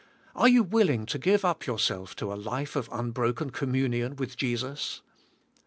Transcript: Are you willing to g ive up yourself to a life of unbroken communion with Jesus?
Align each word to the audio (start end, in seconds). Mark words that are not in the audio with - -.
Are 0.35 0.47
you 0.47 0.63
willing 0.63 1.05
to 1.05 1.19
g 1.19 1.31
ive 1.31 1.45
up 1.45 1.67
yourself 1.67 2.15
to 2.15 2.33
a 2.33 2.33
life 2.33 2.75
of 2.75 2.89
unbroken 2.91 3.51
communion 3.51 4.15
with 4.15 4.35
Jesus? 4.35 5.01